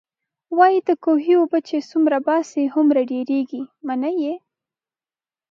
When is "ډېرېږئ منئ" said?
3.11-4.15